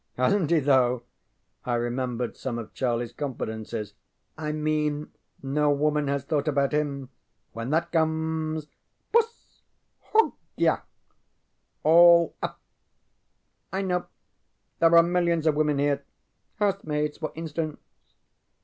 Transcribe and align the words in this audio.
ŌĆØ 0.17 0.25
ŌĆ£HasnŌĆÖt 0.33 0.49
he, 0.49 0.59
though! 0.61 0.97
ŌĆØ 1.01 1.71
I 1.71 1.75
remembered 1.75 2.35
some 2.35 2.57
of 2.57 2.73
CharlieŌĆÖs 2.73 3.15
confidences. 3.17 3.93
ŌĆ£I 4.39 4.55
mean 4.55 5.11
no 5.43 5.69
woman 5.69 6.07
has 6.07 6.23
thought 6.23 6.47
about 6.47 6.71
him. 6.73 7.09
When 7.51 7.69
that 7.69 7.91
comes; 7.91 8.65
bus 9.11 9.61
hogya 10.11 10.81
all 11.83 12.35
up! 12.41 12.59
I 13.71 13.83
know. 13.83 14.07
There 14.79 14.97
are 14.97 15.03
millions 15.03 15.45
of 15.45 15.53
women 15.53 15.77
here. 15.77 16.03
Housemaids, 16.55 17.19
for 17.19 17.31
instance. 17.35 17.77